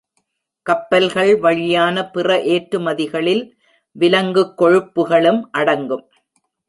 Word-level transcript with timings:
கப்பல்கள் 0.65 1.35
வழியான 1.35 2.05
பிற 2.09 2.37
ஏற்றுமதிகளில் 2.45 3.43
விலங்குக்கொழுப்புகளும் 3.95 5.41
அடங்கும். 5.51 6.05